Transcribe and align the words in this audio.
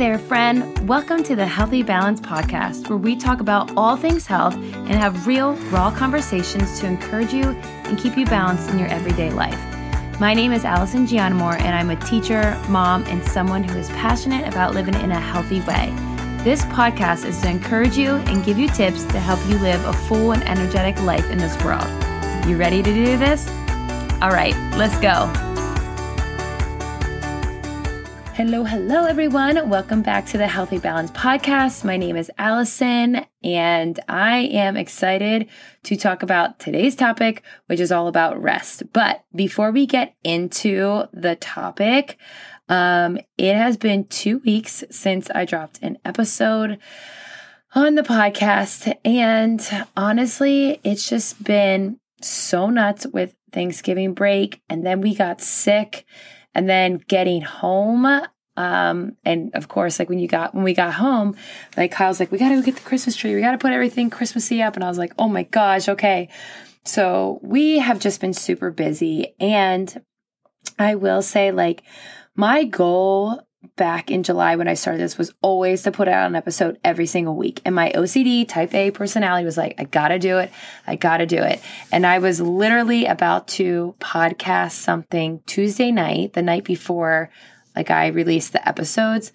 there, 0.00 0.18
friend. 0.18 0.88
Welcome 0.88 1.22
to 1.24 1.36
the 1.36 1.44
Healthy 1.44 1.82
Balance 1.82 2.22
Podcast, 2.22 2.88
where 2.88 2.96
we 2.96 3.14
talk 3.14 3.40
about 3.40 3.70
all 3.76 3.98
things 3.98 4.26
health 4.26 4.54
and 4.54 4.94
have 4.94 5.26
real, 5.26 5.52
raw 5.70 5.90
conversations 5.94 6.80
to 6.80 6.86
encourage 6.86 7.34
you 7.34 7.50
and 7.84 7.98
keep 7.98 8.16
you 8.16 8.24
balanced 8.24 8.70
in 8.70 8.78
your 8.78 8.88
everyday 8.88 9.30
life. 9.30 9.60
My 10.18 10.32
name 10.32 10.52
is 10.52 10.64
Allison 10.64 11.06
Gianamore, 11.06 11.60
and 11.60 11.76
I'm 11.76 11.90
a 11.90 12.00
teacher, 12.06 12.58
mom, 12.70 13.04
and 13.08 13.22
someone 13.22 13.62
who 13.62 13.78
is 13.78 13.90
passionate 13.90 14.48
about 14.48 14.72
living 14.72 14.94
in 14.94 15.10
a 15.10 15.20
healthy 15.20 15.60
way. 15.60 15.92
This 16.44 16.62
podcast 16.64 17.26
is 17.26 17.38
to 17.42 17.50
encourage 17.50 17.98
you 17.98 18.12
and 18.12 18.42
give 18.42 18.58
you 18.58 18.68
tips 18.68 19.04
to 19.04 19.20
help 19.20 19.38
you 19.50 19.58
live 19.58 19.84
a 19.84 19.92
full 19.92 20.32
and 20.32 20.42
energetic 20.44 20.98
life 21.02 21.30
in 21.30 21.36
this 21.36 21.62
world. 21.62 21.84
You 22.48 22.56
ready 22.56 22.82
to 22.82 22.94
do 22.94 23.18
this? 23.18 23.46
All 24.22 24.30
right, 24.30 24.56
let's 24.78 24.98
go. 24.98 25.49
Hello, 28.42 28.64
hello, 28.64 29.04
everyone. 29.04 29.68
Welcome 29.68 30.00
back 30.00 30.24
to 30.28 30.38
the 30.38 30.46
Healthy 30.46 30.78
Balance 30.78 31.10
Podcast. 31.10 31.84
My 31.84 31.98
name 31.98 32.16
is 32.16 32.30
Allison, 32.38 33.26
and 33.44 34.00
I 34.08 34.38
am 34.38 34.78
excited 34.78 35.50
to 35.82 35.94
talk 35.94 36.22
about 36.22 36.58
today's 36.58 36.96
topic, 36.96 37.42
which 37.66 37.80
is 37.80 37.92
all 37.92 38.08
about 38.08 38.42
rest. 38.42 38.94
But 38.94 39.22
before 39.34 39.72
we 39.72 39.84
get 39.84 40.14
into 40.24 41.02
the 41.12 41.36
topic, 41.36 42.16
um, 42.70 43.18
it 43.36 43.56
has 43.56 43.76
been 43.76 44.06
two 44.06 44.38
weeks 44.38 44.84
since 44.90 45.28
I 45.34 45.44
dropped 45.44 45.78
an 45.82 45.98
episode 46.06 46.78
on 47.74 47.94
the 47.94 48.02
podcast. 48.02 48.90
And 49.04 49.86
honestly, 49.98 50.80
it's 50.82 51.06
just 51.06 51.44
been 51.44 52.00
so 52.22 52.70
nuts 52.70 53.06
with 53.06 53.34
Thanksgiving 53.52 54.14
break. 54.14 54.62
And 54.70 54.86
then 54.86 55.02
we 55.02 55.14
got 55.14 55.42
sick 55.42 56.06
and 56.54 56.68
then 56.68 57.02
getting 57.08 57.42
home 57.42 58.22
um, 58.56 59.16
and 59.24 59.54
of 59.54 59.68
course, 59.68 59.98
like 59.98 60.10
when 60.10 60.18
you 60.18 60.28
got 60.28 60.54
when 60.54 60.64
we 60.64 60.74
got 60.74 60.92
home, 60.92 61.34
like 61.78 61.92
Kyle's 61.92 62.20
like, 62.20 62.30
we 62.30 62.36
gotta 62.36 62.56
go 62.56 62.62
get 62.62 62.76
the 62.76 62.82
Christmas 62.82 63.16
tree. 63.16 63.34
We 63.34 63.40
gotta 63.40 63.56
put 63.56 63.72
everything 63.72 64.10
Christmassy 64.10 64.60
up. 64.60 64.74
And 64.74 64.84
I 64.84 64.88
was 64.88 64.98
like, 64.98 65.14
oh 65.18 65.28
my 65.28 65.44
gosh, 65.44 65.88
okay. 65.88 66.28
So 66.84 67.40
we 67.42 67.78
have 67.78 68.00
just 68.00 68.20
been 68.20 68.34
super 68.34 68.70
busy. 68.70 69.34
And 69.40 70.02
I 70.78 70.96
will 70.96 71.22
say, 71.22 71.52
like, 71.52 71.82
my 72.34 72.64
goal 72.64 73.40
back 73.76 74.10
in 74.10 74.22
July 74.22 74.56
when 74.56 74.68
I 74.68 74.74
started 74.74 75.00
this 75.00 75.18
was 75.18 75.34
always 75.42 75.82
to 75.82 75.92
put 75.92 76.08
out 76.08 76.26
an 76.26 76.34
episode 76.34 76.78
every 76.82 77.06
single 77.06 77.36
week. 77.36 77.60
And 77.64 77.74
my 77.74 77.92
OCD 77.94 78.48
type 78.48 78.74
A 78.74 78.90
personality 78.90 79.44
was 79.44 79.58
like, 79.58 79.74
I 79.78 79.84
gotta 79.84 80.18
do 80.18 80.38
it. 80.38 80.50
I 80.86 80.96
gotta 80.96 81.26
do 81.26 81.42
it. 81.42 81.60
And 81.92 82.06
I 82.06 82.18
was 82.18 82.40
literally 82.40 83.04
about 83.06 83.48
to 83.48 83.94
podcast 84.00 84.72
something 84.72 85.42
Tuesday 85.46 85.90
night, 85.90 86.32
the 86.32 86.42
night 86.42 86.64
before 86.64 87.30
like 87.76 87.90
I 87.90 88.08
released 88.08 88.52
the 88.52 88.66
episodes, 88.66 89.32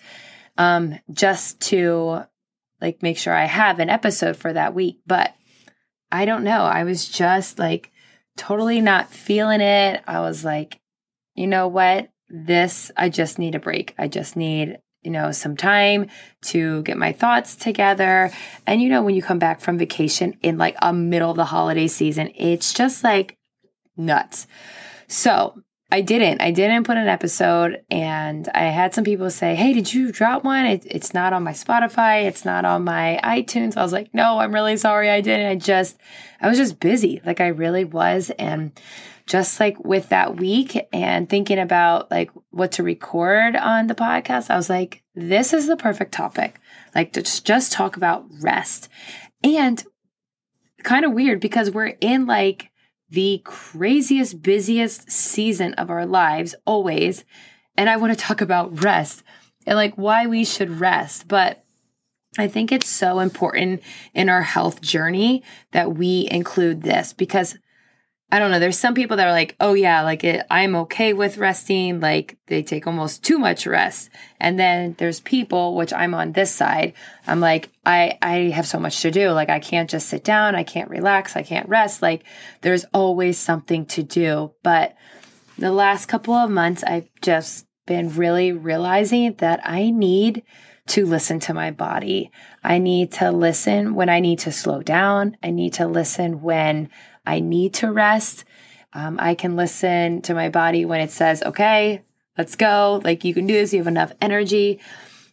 um, 0.58 1.00
just 1.12 1.60
to 1.62 2.24
like 2.82 3.04
make 3.04 3.18
sure 3.18 3.34
I 3.34 3.46
have 3.46 3.80
an 3.80 3.90
episode 3.90 4.38
for 4.38 4.52
that 4.54 4.74
week. 4.74 5.02
But 5.06 5.36
I 6.12 6.26
don't 6.26 6.44
know. 6.44 6.64
I 6.64 6.84
was 6.84 7.08
just 7.08 7.60
like 7.60 7.92
totally 8.38 8.82
not 8.82 9.12
feeling 9.12 9.62
it. 9.62 10.04
I 10.08 10.20
was 10.22 10.44
like, 10.44 10.80
you 11.36 11.48
know 11.48 11.68
what? 11.68 12.10
This, 12.30 12.92
I 12.98 13.10
just 13.10 13.40
need 13.40 13.56
a 13.56 13.60
break. 13.60 13.94
I 13.98 14.08
just 14.08 14.36
need, 14.36 14.80
you 15.04 15.12
know, 15.12 15.32
some 15.32 15.56
time 15.56 16.10
to 16.46 16.82
get 16.84 16.98
my 16.98 17.12
thoughts 17.12 17.56
together. 17.56 18.32
And, 18.66 18.82
you 18.82 18.90
know, 18.90 19.04
when 19.04 19.16
you 19.16 19.22
come 19.22 19.40
back 19.40 19.60
from 19.60 19.78
vacation 19.78 20.38
in 20.42 20.58
like 20.58 20.76
a 20.82 20.92
middle 20.94 21.32
of 21.32 21.38
the 21.38 21.46
holiday 21.46 21.88
season, 21.88 22.32
it's 22.36 22.74
just 22.74 23.04
like 23.04 23.38
nuts. 23.98 24.48
So 25.08 25.62
I 25.92 26.02
didn't. 26.02 26.42
I 26.42 26.52
didn't 26.52 26.84
put 26.84 26.98
an 26.98 27.08
episode, 27.08 27.84
and 27.92 28.50
I 28.54 28.64
had 28.64 28.94
some 28.94 29.04
people 29.04 29.30
say, 29.30 29.54
"Hey, 29.56 29.72
did 29.72 29.94
you 29.94 30.12
drop 30.12 30.44
one? 30.44 30.66
It, 30.66 30.84
it's 30.86 31.14
not 31.14 31.32
on 31.32 31.44
my 31.44 31.52
Spotify. 31.54 32.26
It's 32.26 32.44
not 32.44 32.66
on 32.66 32.84
my 32.84 33.20
iTunes." 33.24 33.78
I 33.78 33.84
was 33.84 33.94
like, 33.94 34.14
"No, 34.14 34.40
I'm 34.40 34.54
really 34.54 34.78
sorry. 34.78 35.10
I 35.12 35.22
didn't. 35.22 35.46
I 35.46 35.56
just, 35.56 35.98
I 36.42 36.50
was 36.50 36.58
just 36.58 36.80
busy. 36.80 37.22
Like 37.24 37.40
I 37.40 37.48
really 37.48 37.86
was." 37.86 38.32
And 38.32 38.72
just 39.28 39.60
like 39.60 39.84
with 39.84 40.10
that 40.10 40.38
week 40.38 40.88
and 40.94 41.28
thinking 41.28 41.60
about 41.60 42.12
like 42.12 42.30
what 42.52 42.74
to 42.74 42.84
record 42.84 43.56
on 43.56 43.88
the 43.88 43.96
podcast, 43.96 44.50
I 44.50 44.56
was 44.56 44.70
like, 44.70 45.04
"This 45.16 45.54
is 45.54 45.68
the 45.68 45.78
perfect 45.78 46.12
topic. 46.12 46.60
Like 46.94 47.14
to 47.14 47.22
just 47.22 47.72
talk 47.72 47.98
about 47.98 48.26
rest." 48.42 48.90
And 49.44 49.84
kind 50.84 51.06
of 51.06 51.14
weird 51.14 51.40
because 51.40 51.72
we're 51.72 51.98
in 52.00 52.26
like 52.28 52.70
the 53.10 53.42
craziest, 53.44 54.42
busiest 54.42 55.12
season 55.12 55.74
of 55.76 55.90
our 55.90 56.06
lives, 56.06 56.56
always. 56.66 57.24
And 57.78 57.90
I 57.90 57.98
want 57.98 58.14
to 58.14 58.20
talk 58.20 58.42
about 58.42 58.84
rest 58.84 59.24
and 59.66 59.76
like 59.76 59.96
why 59.96 60.28
we 60.28 60.46
should 60.46 60.80
rest. 60.80 61.28
But 61.28 61.64
I 62.38 62.48
think 62.48 62.72
it's 62.72 62.90
so 62.90 63.20
important 63.20 63.82
in 64.14 64.30
our 64.30 64.42
health 64.42 64.82
journey 64.82 65.44
that 65.72 65.96
we 65.96 66.28
include 66.30 66.82
this 66.82 67.14
because 67.14 67.58
I 68.32 68.40
don't 68.40 68.50
know. 68.50 68.60
There's 68.60 68.80
some 68.80 68.96
people 68.96 69.18
that 69.18 69.28
are 69.28 69.32
like, 69.32 69.56
oh 69.60 69.76
yeah, 69.76 70.02
like 70.02 70.24
it, 70.24 70.46
I'm 70.50 70.76
okay 70.78 71.14
with 71.14 71.38
resting. 71.38 72.00
Like 72.00 72.38
they 72.48 72.64
take 72.64 72.88
almost 72.88 73.24
too 73.24 73.38
much 73.38 73.68
rest. 73.68 74.10
And 74.40 74.60
then 74.60 74.96
there's 74.98 75.20
people, 75.20 75.76
which 75.76 75.94
I'm 75.94 76.16
on 76.16 76.32
this 76.32 76.52
side. 76.52 76.94
I'm 77.28 77.40
like, 77.40 77.70
I, 77.86 78.18
I 78.22 78.36
have 78.50 78.66
so 78.66 78.80
much 78.80 79.02
to 79.02 79.12
do. 79.12 79.30
Like 79.30 79.50
I 79.50 79.60
can't 79.60 79.90
just 79.90 80.10
sit 80.10 80.24
down. 80.24 80.56
I 80.56 80.64
can't 80.64 80.90
relax. 80.90 81.36
I 81.36 81.44
can't 81.44 81.70
rest. 81.70 82.02
Like 82.02 82.24
there's 82.62 82.86
always 82.94 83.38
something 83.38 83.86
to 83.88 84.02
do. 84.02 84.54
But 84.64 84.96
the 85.58 85.72
last 85.72 86.08
couple 86.08 86.34
of 86.34 86.50
months, 86.50 86.84
I've 86.84 87.08
just 87.22 87.68
been 87.86 88.16
really 88.16 88.52
realizing 88.52 89.36
that 89.36 89.62
I 89.64 89.92
need 89.92 90.44
to 90.88 91.06
listen 91.06 91.40
to 91.42 91.54
my 91.54 91.72
body. 91.72 92.32
I 92.64 92.80
need 92.80 93.12
to 93.14 93.32
listen 93.32 93.96
when 93.96 94.10
I 94.10 94.20
need 94.20 94.40
to 94.40 94.52
slow 94.52 94.82
down. 94.82 95.38
I 95.42 95.52
need 95.52 95.74
to 95.74 95.88
listen 95.88 96.42
when 96.42 96.90
I 97.26 97.40
need 97.40 97.74
to 97.76 97.92
rest. 97.92 98.46
Um, 98.94 99.18
I 99.20 99.36
can 99.36 99.56
listen 99.56 100.22
to 100.24 100.34
my 100.34 100.50
body 100.50 100.86
when 100.86 101.02
it 101.02 101.12
says, 101.12 101.44
okay, 101.44 102.02
let's 102.38 102.56
go. 102.56 103.02
Like 103.04 103.24
you 103.24 103.34
can 103.34 103.46
do 103.48 103.54
this, 103.54 103.74
you 103.74 103.80
have 103.80 103.88
enough 103.88 104.14
energy. 104.22 104.80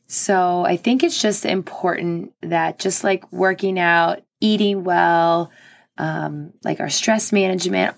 So 0.07 0.65
I 0.65 0.77
think 0.77 1.03
it's 1.03 1.23
just 1.23 1.45
important 1.45 2.33
that 2.43 2.79
just 2.79 3.05
like 3.05 3.31
working 3.33 3.79
out, 3.79 4.23
eating 4.41 4.85
well, 4.85 5.51
um, 5.97 6.53
like 6.65 6.81
our 6.81 6.91
stress 6.91 7.33
management, 7.33 7.97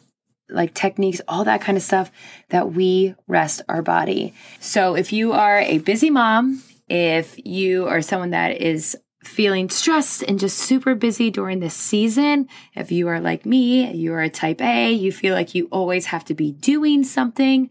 like 0.49 0.75
techniques, 0.75 1.21
all 1.27 1.45
that 1.45 1.61
kind 1.61 1.77
of 1.77 1.83
stuff, 1.83 2.11
that 2.51 2.73
we 2.73 3.15
rest 3.27 3.63
our 3.69 3.83
body. 3.83 4.35
So 4.61 4.95
if 4.95 5.13
you 5.13 5.33
are 5.33 5.59
a 5.59 5.79
busy 5.79 6.11
mom, 6.11 6.63
if 6.89 7.35
you 7.45 7.87
are 7.87 8.03
someone 8.03 8.31
that 8.31 8.61
is 8.61 8.97
feeling 9.25 9.71
stressed 9.71 10.23
and 10.23 10.39
just 10.39 10.59
super 10.59 10.95
busy 10.95 11.31
during 11.31 11.61
this 11.61 11.75
season, 11.75 12.49
if 12.75 12.93
you 12.93 13.09
are 13.09 13.21
like 13.21 13.47
me, 13.47 13.93
you 13.93 14.13
are 14.13 14.23
a 14.23 14.31
type 14.31 14.61
A, 14.61 14.93
you 14.93 15.13
feel 15.13 15.35
like 15.35 15.55
you 15.55 15.69
always 15.71 16.07
have 16.07 16.25
to 16.27 16.35
be 16.35 16.53
doing 16.53 17.05
something, 17.05 17.71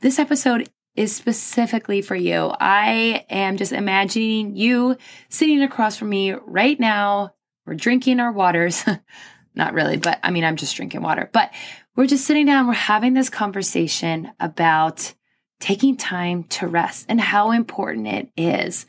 this 0.00 0.18
episode 0.18 0.68
is 0.96 1.14
specifically 1.14 2.02
for 2.02 2.16
you. 2.16 2.52
I 2.58 3.24
am 3.30 3.56
just 3.56 3.72
imagining 3.72 4.56
you 4.56 4.96
sitting 5.28 5.62
across 5.62 5.96
from 5.96 6.10
me 6.10 6.32
right 6.32 6.78
now. 6.78 7.34
We're 7.64 7.74
drinking 7.74 8.20
our 8.20 8.32
waters. 8.32 8.84
Not 9.54 9.74
really, 9.74 9.96
but 9.96 10.18
I 10.22 10.30
mean, 10.30 10.44
I'm 10.44 10.56
just 10.56 10.76
drinking 10.76 11.02
water. 11.02 11.30
But 11.32 11.52
we're 11.94 12.06
just 12.06 12.26
sitting 12.26 12.46
down, 12.46 12.66
we're 12.66 12.74
having 12.74 13.14
this 13.14 13.30
conversation 13.30 14.32
about 14.40 15.14
taking 15.60 15.96
time 15.96 16.44
to 16.44 16.66
rest 16.66 17.06
and 17.08 17.20
how 17.20 17.52
important 17.52 18.08
it 18.08 18.28
is. 18.36 18.86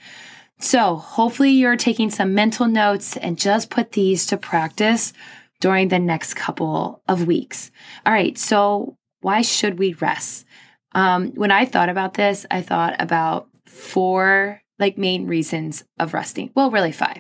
So, 0.64 0.96
hopefully, 0.96 1.52
you're 1.52 1.76
taking 1.76 2.10
some 2.10 2.34
mental 2.34 2.68
notes 2.68 3.18
and 3.18 3.38
just 3.38 3.70
put 3.70 3.92
these 3.92 4.26
to 4.28 4.38
practice 4.38 5.12
during 5.60 5.90
the 5.90 6.00
next 6.00 6.36
couple 6.36 7.02
of 7.06 7.28
weeks. 7.28 7.70
All 8.06 8.14
right, 8.14 8.38
so 8.38 8.98
why 9.20 9.42
should 9.42 9.78
we 9.78 9.94
rest? 9.96 10.46
Um, 10.94 11.32
when 11.32 11.52
I 11.52 11.66
thought 11.66 11.90
about 11.90 12.14
this, 12.14 12.46
I 12.50 12.62
thought 12.62 12.96
about 13.00 13.50
four 13.66 14.62
like 14.80 14.98
main 14.98 15.28
reasons 15.28 15.84
of 16.00 16.14
resting. 16.14 16.50
Well, 16.56 16.72
really 16.72 16.94
five. 16.94 17.20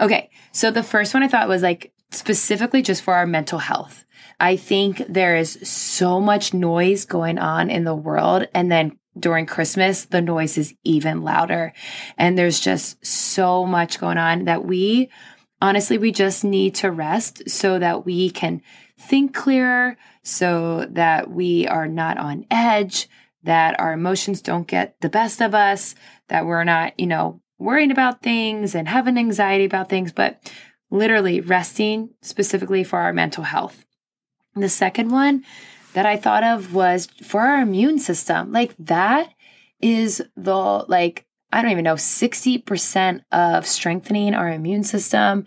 Okay, 0.00 0.30
so 0.52 0.70
the 0.70 0.84
first 0.84 1.14
one 1.14 1.24
I 1.24 1.28
thought 1.28 1.48
was 1.48 1.62
like 1.62 1.92
specifically 2.12 2.82
just 2.82 3.02
for 3.02 3.14
our 3.14 3.26
mental 3.26 3.58
health. 3.58 4.04
I 4.38 4.54
think 4.54 5.02
there 5.08 5.36
is 5.36 5.58
so 5.68 6.20
much 6.20 6.54
noise 6.54 7.06
going 7.06 7.40
on 7.40 7.70
in 7.70 7.82
the 7.82 7.94
world, 7.94 8.46
and 8.54 8.70
then 8.70 8.98
during 9.18 9.46
Christmas, 9.46 10.04
the 10.06 10.20
noise 10.20 10.58
is 10.58 10.74
even 10.84 11.22
louder. 11.22 11.72
And 12.16 12.36
there's 12.36 12.60
just 12.60 13.04
so 13.04 13.64
much 13.66 14.00
going 14.00 14.18
on 14.18 14.44
that 14.44 14.64
we 14.64 15.10
honestly, 15.60 15.98
we 15.98 16.12
just 16.12 16.44
need 16.44 16.74
to 16.76 16.90
rest 16.90 17.48
so 17.48 17.78
that 17.78 18.04
we 18.04 18.30
can 18.30 18.62
think 18.98 19.34
clearer, 19.34 19.96
so 20.22 20.86
that 20.90 21.30
we 21.30 21.66
are 21.66 21.88
not 21.88 22.18
on 22.18 22.46
edge, 22.50 23.08
that 23.42 23.78
our 23.80 23.92
emotions 23.92 24.42
don't 24.42 24.66
get 24.66 25.00
the 25.00 25.08
best 25.08 25.40
of 25.40 25.54
us, 25.54 25.94
that 26.28 26.46
we're 26.46 26.64
not, 26.64 26.98
you 26.98 27.06
know, 27.06 27.40
worrying 27.58 27.90
about 27.90 28.22
things 28.22 28.74
and 28.74 28.88
having 28.88 29.18
anxiety 29.18 29.64
about 29.64 29.88
things, 29.88 30.12
but 30.12 30.52
literally 30.90 31.40
resting 31.40 32.10
specifically 32.22 32.84
for 32.84 32.98
our 32.98 33.12
mental 33.12 33.44
health. 33.44 33.84
The 34.54 34.68
second 34.68 35.10
one 35.10 35.44
that 35.94 36.06
I 36.06 36.16
thought 36.16 36.44
of 36.44 36.74
was 36.74 37.06
for 37.22 37.40
our 37.40 37.60
immune 37.60 37.98
system. 37.98 38.52
Like 38.52 38.74
that 38.78 39.32
is 39.80 40.22
the 40.36 40.54
like 40.54 41.24
I 41.50 41.62
don't 41.62 41.70
even 41.70 41.84
know, 41.84 41.94
60% 41.94 43.22
of 43.32 43.66
strengthening 43.66 44.34
our 44.34 44.50
immune 44.50 44.84
system. 44.84 45.46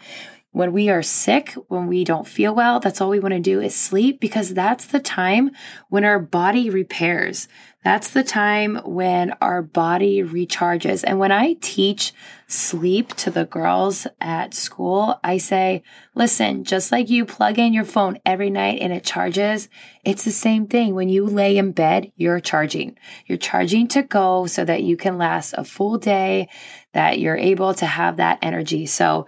When 0.54 0.74
we 0.74 0.90
are 0.90 1.02
sick, 1.02 1.54
when 1.70 1.88
we 1.88 2.04
don't 2.04 2.28
feel 2.28 2.54
well, 2.54 2.82
that's 2.82 3.00
all 3.00 3.10
we 3.10 3.22
want 3.22 3.34
to 3.34 3.40
do 3.40 3.62
is 3.62 3.74
sleep 3.74 4.20
because 4.20 4.54
that's 4.54 4.86
the 4.86 5.00
time 5.00 5.52
when 5.88 6.04
our 6.04 6.20
body 6.20 6.70
repairs. 6.70 7.48
That's 7.86 8.10
the 8.10 8.24
time 8.24 8.76
when 8.84 9.32
our 9.42 9.62
body 9.62 10.22
recharges. 10.22 11.06
And 11.08 11.20
when 11.20 11.32
I 11.32 11.54
teach 11.62 12.14
sleep 12.48 13.16
to 13.16 13.32
the 13.32 13.46
girls 13.46 14.06
at 14.20 14.54
school, 14.54 15.18
I 15.24 15.38
say, 15.38 15.84
listen, 16.16 16.66
just 16.66 16.92
like 16.92 17.10
you 17.10 17.26
plug 17.26 17.58
in 17.58 17.74
your 17.74 17.86
phone 17.86 18.20
every 18.26 18.50
night 18.50 18.82
and 18.82 18.92
it 18.92 19.06
charges, 19.06 19.70
it's 20.04 20.26
the 20.26 20.32
same 20.32 20.68
thing. 20.68 20.94
When 20.94 21.08
you 21.08 21.26
lay 21.26 21.58
in 21.58 21.72
bed, 21.72 22.12
you're 22.18 22.42
charging. 22.42 23.00
You're 23.26 23.38
charging 23.38 23.88
to 23.90 24.04
go 24.04 24.48
so 24.48 24.66
that 24.66 24.84
you 24.84 24.98
can 24.98 25.18
last 25.18 25.54
a 25.58 25.64
full 25.64 25.98
day, 25.98 26.50
that 26.92 27.20
you're 27.20 27.38
able 27.38 27.74
to 27.76 27.86
have 27.86 28.18
that 28.18 28.40
energy. 28.42 28.86
So, 28.86 29.28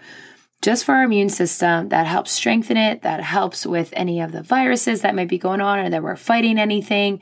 just 0.63 0.85
for 0.85 0.93
our 0.93 1.03
immune 1.03 1.29
system, 1.29 1.89
that 1.89 2.07
helps 2.07 2.31
strengthen 2.31 2.77
it, 2.77 3.01
that 3.01 3.21
helps 3.21 3.65
with 3.65 3.93
any 3.93 4.21
of 4.21 4.31
the 4.31 4.41
viruses 4.41 5.01
that 5.01 5.13
might 5.13 5.27
be 5.27 5.37
going 5.37 5.61
on 5.61 5.77
or 5.77 5.89
that 5.89 6.01
we're 6.01 6.15
fighting 6.15 6.57
anything 6.57 7.21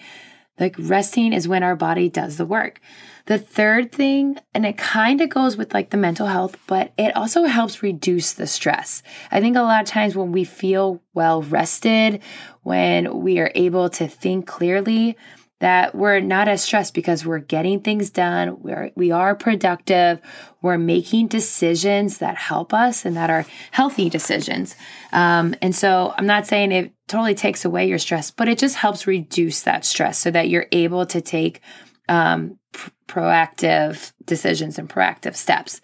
like 0.59 0.75
resting 0.77 1.33
is 1.33 1.47
when 1.47 1.63
our 1.63 1.75
body 1.75 2.07
does 2.07 2.38
the 2.38 2.45
work. 2.45 2.79
The 3.25 3.39
third 3.39 3.91
thing, 3.91 4.38
and 4.53 4.65
it 4.65 4.77
kind 4.77 5.19
of 5.21 5.29
goes 5.29 5.57
with 5.57 5.73
like 5.73 5.89
the 5.89 5.97
mental 5.97 6.27
health, 6.27 6.55
but 6.67 6.93
it 6.97 7.15
also 7.15 7.45
helps 7.45 7.81
reduce 7.81 8.33
the 8.33 8.47
stress. 8.47 9.01
I 9.31 9.39
think 9.39 9.57
a 9.57 9.61
lot 9.61 9.81
of 9.81 9.88
times 9.88 10.15
when 10.15 10.31
we 10.31 10.43
feel 10.43 11.01
well 11.13 11.41
rested, 11.41 12.21
when 12.61 13.21
we 13.21 13.39
are 13.39 13.51
able 13.55 13.89
to 13.91 14.07
think 14.07 14.45
clearly, 14.45 15.17
that 15.61 15.93
we're 15.93 16.19
not 16.19 16.47
as 16.47 16.63
stressed 16.63 16.95
because 16.95 17.23
we're 17.23 17.37
getting 17.37 17.79
things 17.79 18.09
done, 18.09 18.59
we're 18.61 18.91
we 18.95 19.11
are 19.11 19.35
productive, 19.35 20.19
we're 20.61 20.79
making 20.79 21.27
decisions 21.27 22.17
that 22.17 22.35
help 22.35 22.73
us 22.73 23.05
and 23.05 23.15
that 23.15 23.29
are 23.29 23.45
healthy 23.69 24.09
decisions. 24.09 24.75
Um, 25.13 25.55
and 25.61 25.75
so 25.75 26.15
I'm 26.17 26.25
not 26.25 26.47
saying 26.47 26.71
it 26.71 26.93
totally 27.07 27.35
takes 27.35 27.63
away 27.63 27.87
your 27.87 27.99
stress, 27.99 28.31
but 28.31 28.47
it 28.47 28.57
just 28.57 28.75
helps 28.75 29.05
reduce 29.05 29.61
that 29.61 29.85
stress 29.85 30.17
so 30.17 30.31
that 30.31 30.49
you're 30.49 30.65
able 30.71 31.05
to 31.05 31.21
take 31.21 31.61
um, 32.09 32.57
pr- 32.71 32.89
proactive 33.07 34.13
decisions 34.25 34.79
and 34.79 34.89
proactive 34.89 35.35
steps. 35.35 35.79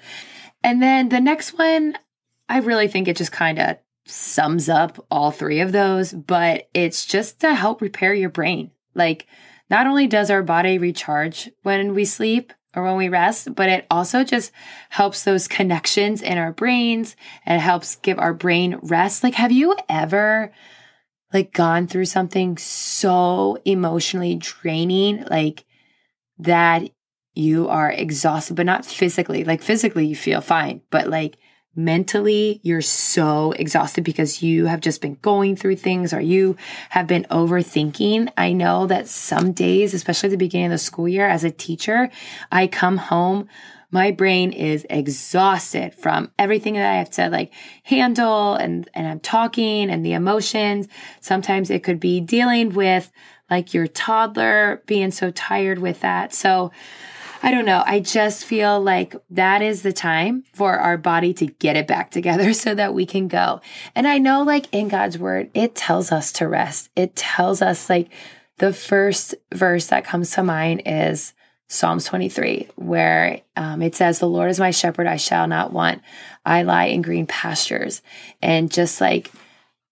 And 0.64 0.82
then 0.82 1.10
the 1.10 1.22
next 1.22 1.56
one, 1.56 1.98
I 2.50 2.60
really 2.60 2.88
think 2.88 3.08
it 3.08 3.16
just 3.16 3.32
kind 3.32 3.60
of 3.60 3.78
sums 4.06 4.70
up 4.70 5.06
all 5.12 5.30
three 5.30 5.60
of 5.60 5.72
those, 5.72 6.14
but 6.14 6.68
it's 6.74 7.06
just 7.06 7.42
to 7.42 7.54
help 7.54 7.80
repair 7.80 8.16
your 8.16 8.30
brain. 8.30 8.72
Like 8.96 9.28
not 9.70 9.88
only 9.88 10.08
does 10.08 10.30
our 10.30 10.44
body 10.44 10.78
recharge 10.78 11.50
when 11.64 11.94
we 11.94 12.06
sleep 12.06 12.54
or 12.76 12.84
when 12.84 12.96
we 12.96 13.10
rest, 13.10 13.56
but 13.56 13.70
it 13.70 13.86
also 13.90 14.24
just 14.24 14.52
helps 14.90 15.24
those 15.24 15.48
connections 15.48 16.22
in 16.22 16.38
our 16.38 16.52
brains 16.52 17.16
and 17.46 17.62
helps 17.62 17.96
give 17.98 18.20
our 18.20 18.34
brain 18.34 18.80
rest. 18.82 19.24
Like, 19.24 19.36
have 19.36 19.52
you 19.52 19.76
ever 19.90 20.52
like 21.34 21.54
gone 21.54 21.88
through 21.88 22.06
something 22.06 22.58
so 22.58 23.58
emotionally 23.66 24.36
draining, 24.36 25.26
like 25.30 25.66
that 26.40 26.90
you 27.34 27.68
are 27.68 27.92
exhausted, 27.92 28.56
but 28.56 28.66
not 28.66 28.86
physically. 28.86 29.44
Like 29.44 29.62
physically, 29.62 30.08
you 30.08 30.16
feel 30.16 30.42
fine, 30.42 30.82
but 30.90 31.08
like 31.08 31.38
mentally 31.78 32.60
you're 32.64 32.82
so 32.82 33.54
exhausted 33.54 34.04
because 34.04 34.42
you 34.42 34.66
have 34.66 34.82
just 34.82 35.00
been 35.00 35.18
going 35.22 35.56
through 35.56 35.76
things 35.76 36.14
or 36.14 36.20
you 36.20 36.58
have 36.90 37.08
been 37.08 37.26
overthinking. 37.30 38.30
I 38.36 38.52
know 38.52 38.88
that 38.88 39.08
some 39.08 39.54
days, 39.54 39.94
especially 39.94 40.28
at 40.28 40.32
the 40.32 40.38
beginning 40.38 40.68
of 40.68 40.72
the 40.72 40.78
school 40.80 41.08
year 41.08 41.28
as 41.28 41.44
a 41.44 41.52
teacher, 41.52 42.10
I 42.52 42.68
come 42.68 42.98
home 42.98 43.48
my 43.90 44.12
brain 44.12 44.52
is 44.52 44.86
exhausted 44.90 45.96
from 45.96 46.30
everything 46.38 46.74
that 46.74 46.92
I 46.92 46.98
have 46.98 47.10
to 47.12 47.30
like 47.30 47.54
handle 47.84 48.56
and 48.56 48.90
and 48.94 49.08
I'm 49.08 49.22
talking 49.22 49.90
and 49.90 50.06
the 50.06 50.14
emotions. 50.14 50.88
Sometimes 51.22 51.70
it 51.70 51.84
could 51.84 52.00
be 52.00 52.20
dealing 52.20 52.74
with 52.74 53.12
like 53.50 53.74
your 53.74 53.88
toddler 53.88 54.84
being 54.88 55.12
so 55.12 55.32
tired 55.32 55.80
with 55.80 56.02
that. 56.02 56.34
So 56.34 56.72
I 57.42 57.52
don't 57.52 57.66
know. 57.66 57.84
I 57.86 58.00
just 58.00 58.46
feel 58.46 58.82
like 58.82 59.16
that 59.30 59.62
is 59.62 59.82
the 59.82 59.94
time 59.94 60.44
for 60.54 60.78
our 60.78 60.98
body 60.98 61.34
to 61.36 61.46
get 61.46 61.76
it 61.76 61.88
back 61.88 62.12
together 62.12 62.54
so 62.54 62.74
that 62.76 62.94
we 62.94 63.06
can 63.06 63.28
go. 63.28 63.62
And 63.96 64.08
I 64.08 64.18
know, 64.18 64.44
like 64.44 64.68
in 64.72 64.88
God's 64.88 65.18
word, 65.18 65.50
it 65.54 65.76
tells 65.76 66.12
us 66.12 66.32
to 66.34 66.48
rest. 66.48 66.90
It 66.96 67.16
tells 67.16 67.62
us, 67.62 67.90
like, 67.90 68.10
the 68.58 68.74
first 68.74 69.36
verse 69.54 69.88
that 69.88 70.04
comes 70.04 70.32
to 70.32 70.44
mind 70.44 70.82
is 70.86 71.34
Psalms 71.68 72.06
23, 72.06 72.70
where 72.76 73.42
um, 73.56 73.82
it 73.82 73.94
says, 73.94 74.20
The 74.20 74.28
Lord 74.28 74.50
is 74.50 74.60
my 74.60 74.72
shepherd, 74.72 75.06
I 75.06 75.18
shall 75.18 75.48
not 75.48 75.72
want. 75.72 76.02
I 76.46 76.64
lie 76.64 76.86
in 76.86 77.02
green 77.02 77.28
pastures. 77.28 78.02
And 78.42 78.72
just 78.72 79.00
like 79.00 79.32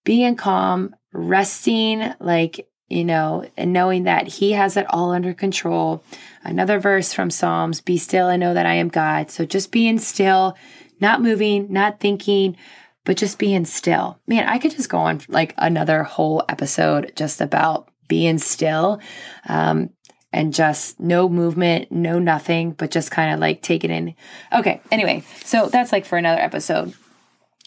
being 0.04 0.34
calm, 0.36 0.96
resting, 1.12 2.12
like 2.18 2.66
you 2.88 3.04
know, 3.04 3.48
and 3.56 3.72
knowing 3.72 4.04
that 4.04 4.28
He 4.28 4.52
has 4.52 4.76
it 4.76 4.86
all 4.88 5.10
under 5.10 5.34
control. 5.34 6.02
Another 6.46 6.78
verse 6.78 7.12
from 7.12 7.30
Psalms 7.30 7.80
Be 7.80 7.98
still 7.98 8.28
and 8.28 8.40
know 8.40 8.54
that 8.54 8.66
I 8.66 8.74
am 8.74 8.88
God. 8.88 9.30
So 9.30 9.44
just 9.44 9.72
being 9.72 9.98
still, 9.98 10.56
not 11.00 11.20
moving, 11.20 11.72
not 11.72 12.00
thinking, 12.00 12.56
but 13.04 13.16
just 13.16 13.38
being 13.38 13.64
still. 13.64 14.20
Man, 14.26 14.48
I 14.48 14.58
could 14.58 14.70
just 14.70 14.88
go 14.88 14.98
on 14.98 15.20
like 15.28 15.54
another 15.58 16.02
whole 16.02 16.44
episode 16.48 17.12
just 17.16 17.40
about 17.40 17.88
being 18.08 18.38
still 18.38 19.00
um, 19.48 19.90
and 20.32 20.54
just 20.54 21.00
no 21.00 21.28
movement, 21.28 21.90
no 21.90 22.18
nothing, 22.18 22.72
but 22.72 22.90
just 22.90 23.10
kind 23.10 23.32
of 23.32 23.40
like 23.40 23.62
take 23.62 23.84
it 23.84 23.90
in. 23.90 24.14
Okay, 24.52 24.80
anyway, 24.90 25.24
so 25.44 25.68
that's 25.68 25.92
like 25.92 26.04
for 26.04 26.18
another 26.18 26.40
episode. 26.40 26.94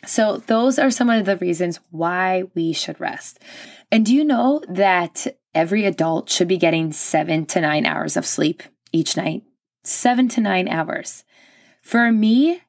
So, 0.05 0.37
those 0.47 0.79
are 0.79 0.91
some 0.91 1.09
of 1.09 1.25
the 1.25 1.35
reasons 1.35 1.81
why 1.89 2.43
we 2.55 2.71
should 2.71 3.01
rest. 3.01 3.39
And 3.91 4.05
do 4.05 4.15
you 4.15 4.23
know 4.23 4.61
that 4.69 5.27
every 5.53 5.85
adult 5.85 6.29
should 6.29 6.47
be 6.47 6.57
getting 6.57 6.91
seven 6.91 7.45
to 7.47 7.61
nine 7.61 7.85
hours 7.85 8.17
of 8.17 8.25
sleep 8.25 8.63
each 8.91 9.17
night? 9.17 9.43
Seven 9.83 10.27
to 10.29 10.41
nine 10.41 10.67
hours. 10.67 11.23
For 11.81 12.11
me, 12.11 12.61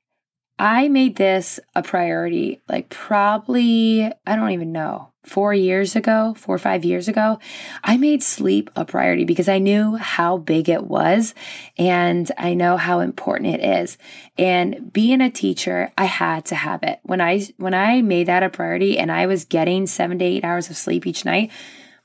I 0.58 0.88
made 0.88 1.16
this 1.16 1.58
a 1.74 1.82
priority 1.82 2.60
like 2.68 2.90
probably, 2.90 4.04
I 4.26 4.36
don't 4.36 4.50
even 4.50 4.72
know, 4.72 5.10
four 5.24 5.52
years 5.52 5.96
ago, 5.96 6.34
four 6.36 6.54
or 6.54 6.58
five 6.58 6.84
years 6.84 7.08
ago, 7.08 7.38
I 7.84 7.96
made 7.96 8.22
sleep 8.22 8.70
a 8.74 8.84
priority 8.84 9.24
because 9.24 9.48
I 9.48 9.58
knew 9.58 9.96
how 9.96 10.38
big 10.38 10.68
it 10.68 10.84
was 10.84 11.34
and 11.78 12.30
I 12.38 12.54
know 12.54 12.76
how 12.76 13.00
important 13.00 13.54
it 13.54 13.64
is. 13.64 13.98
And 14.38 14.92
being 14.92 15.20
a 15.20 15.30
teacher, 15.30 15.92
I 15.96 16.04
had 16.04 16.46
to 16.46 16.54
have 16.54 16.82
it. 16.82 17.00
When 17.02 17.20
I 17.20 17.46
when 17.56 17.74
I 17.74 18.02
made 18.02 18.28
that 18.28 18.42
a 18.42 18.50
priority 18.50 18.98
and 18.98 19.12
I 19.12 19.26
was 19.26 19.44
getting 19.44 19.86
7 19.86 20.18
to 20.18 20.24
8 20.24 20.44
hours 20.44 20.70
of 20.70 20.76
sleep 20.76 21.06
each 21.06 21.24
night, 21.24 21.50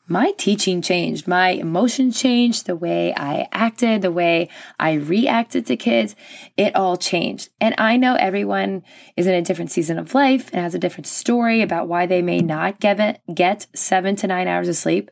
my 0.07 0.31
teaching 0.37 0.81
changed. 0.81 1.27
My 1.27 1.49
emotions 1.49 2.19
changed, 2.19 2.67
the 2.67 2.75
way 2.75 3.13
I 3.15 3.47
acted, 3.51 4.01
the 4.01 4.11
way 4.11 4.49
I 4.79 4.93
reacted 4.93 5.65
to 5.65 5.77
kids, 5.77 6.15
it 6.57 6.75
all 6.75 6.95
changed. 6.95 7.49
And 7.59 7.73
I 7.77 7.97
know 7.97 8.15
everyone 8.15 8.83
is 9.17 9.25
in 9.25 9.33
a 9.33 9.41
different 9.41 9.71
season 9.71 9.97
of 9.97 10.13
life 10.13 10.51
and 10.53 10.61
has 10.61 10.75
a 10.75 10.79
different 10.79 11.07
story 11.07 11.61
about 11.61 11.87
why 11.87 12.05
they 12.05 12.21
may 12.21 12.39
not 12.39 12.79
get, 12.79 13.21
get 13.33 13.67
seven 13.73 14.15
to 14.17 14.27
nine 14.27 14.47
hours 14.47 14.69
of 14.69 14.75
sleep. 14.75 15.09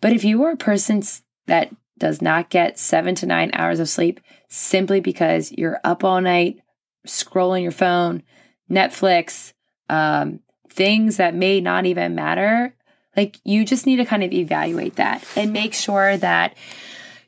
But 0.00 0.12
if 0.12 0.22
you 0.22 0.42
are 0.44 0.52
a 0.52 0.56
person 0.56 1.02
that 1.46 1.74
does 1.98 2.22
not 2.22 2.48
get 2.48 2.78
seven 2.78 3.16
to 3.16 3.26
nine 3.26 3.50
hours 3.54 3.80
of 3.80 3.88
sleep 3.88 4.20
simply 4.48 5.00
because 5.00 5.50
you're 5.50 5.80
up 5.82 6.04
all 6.04 6.20
night 6.20 6.60
scrolling 7.06 7.62
your 7.62 7.72
phone, 7.72 8.22
Netflix, 8.70 9.52
um, 9.88 10.40
things 10.70 11.16
that 11.16 11.34
may 11.34 11.60
not 11.60 11.86
even 11.86 12.14
matter, 12.14 12.74
like 13.18 13.40
you 13.42 13.64
just 13.64 13.84
need 13.84 13.96
to 13.96 14.04
kind 14.04 14.22
of 14.22 14.32
evaluate 14.32 14.94
that 14.94 15.24
and 15.34 15.52
make 15.52 15.74
sure 15.74 16.16
that 16.18 16.56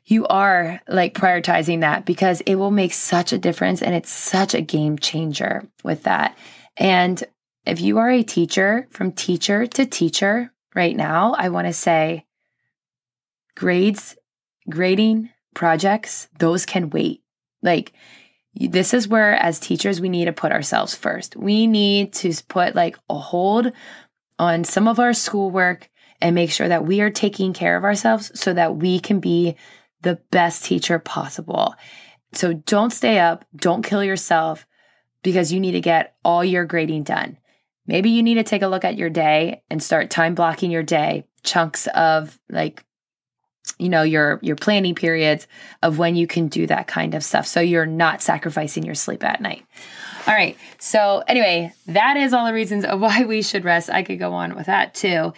you 0.05 0.25
are 0.27 0.79
like 0.87 1.13
prioritizing 1.13 1.81
that 1.81 2.05
because 2.05 2.39
it 2.45 2.55
will 2.55 2.71
make 2.71 2.93
such 2.93 3.33
a 3.33 3.37
difference 3.37 3.81
and 3.81 3.93
it's 3.93 4.09
such 4.09 4.53
a 4.53 4.61
game 4.61 4.97
changer 4.97 5.67
with 5.83 6.03
that. 6.03 6.37
And 6.77 7.21
if 7.65 7.81
you 7.81 7.97
are 7.97 8.09
a 8.09 8.23
teacher 8.23 8.87
from 8.89 9.11
teacher 9.11 9.67
to 9.67 9.85
teacher 9.85 10.53
right 10.73 10.95
now, 10.95 11.33
I 11.37 11.49
want 11.49 11.67
to 11.67 11.73
say 11.73 12.25
grades, 13.57 14.15
grading, 14.69 15.29
projects, 15.53 16.29
those 16.39 16.65
can 16.65 16.89
wait. 16.89 17.21
Like 17.61 17.91
this 18.55 18.93
is 18.93 19.09
where 19.09 19.33
as 19.33 19.59
teachers 19.59 19.99
we 19.99 20.07
need 20.07 20.25
to 20.25 20.31
put 20.31 20.53
ourselves 20.53 20.95
first. 20.95 21.35
We 21.35 21.67
need 21.67 22.13
to 22.13 22.33
put 22.47 22.75
like 22.75 22.97
a 23.09 23.17
hold 23.17 23.73
on 24.41 24.63
some 24.63 24.87
of 24.87 24.99
our 24.99 25.13
schoolwork 25.13 25.87
and 26.19 26.33
make 26.33 26.51
sure 26.51 26.67
that 26.67 26.83
we 26.83 26.99
are 26.99 27.11
taking 27.11 27.53
care 27.53 27.77
of 27.77 27.83
ourselves 27.83 28.31
so 28.33 28.51
that 28.51 28.75
we 28.75 28.99
can 28.99 29.19
be 29.19 29.55
the 30.01 30.19
best 30.31 30.65
teacher 30.65 30.97
possible. 30.97 31.75
So 32.33 32.53
don't 32.53 32.89
stay 32.89 33.19
up, 33.19 33.45
don't 33.55 33.85
kill 33.85 34.03
yourself 34.03 34.65
because 35.21 35.53
you 35.53 35.59
need 35.59 35.73
to 35.73 35.79
get 35.79 36.15
all 36.25 36.43
your 36.43 36.65
grading 36.65 37.03
done. 37.03 37.37
Maybe 37.85 38.09
you 38.09 38.23
need 38.23 38.35
to 38.35 38.43
take 38.43 38.63
a 38.63 38.67
look 38.67 38.83
at 38.83 38.97
your 38.97 39.11
day 39.11 39.61
and 39.69 39.81
start 39.81 40.09
time 40.09 40.33
blocking 40.33 40.71
your 40.71 40.81
day, 40.81 41.25
chunks 41.43 41.85
of 41.93 42.39
like 42.49 42.83
you 43.77 43.89
know 43.89 44.03
your 44.03 44.39
your 44.41 44.55
planning 44.55 44.95
periods 44.95 45.47
of 45.81 45.97
when 45.97 46.15
you 46.15 46.27
can 46.27 46.47
do 46.47 46.67
that 46.67 46.87
kind 46.87 47.15
of 47.15 47.23
stuff. 47.23 47.45
So 47.47 47.59
you're 47.59 47.85
not 47.85 48.21
sacrificing 48.21 48.83
your 48.83 48.95
sleep 48.95 49.23
at 49.23 49.41
night. 49.41 49.65
All 50.27 50.33
right. 50.33 50.57
So 50.79 51.23
anyway 51.27 51.73
that 51.87 52.17
is 52.17 52.33
all 52.33 52.45
the 52.45 52.53
reasons 52.53 52.85
of 52.85 52.99
why 53.01 53.25
we 53.25 53.41
should 53.41 53.65
rest. 53.65 53.89
I 53.89 54.03
could 54.03 54.19
go 54.19 54.33
on 54.33 54.55
with 54.55 54.67
that 54.67 54.93
too. 54.93 55.33